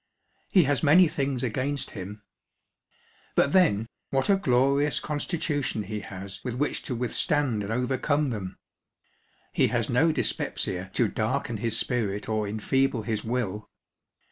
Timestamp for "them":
8.31-8.57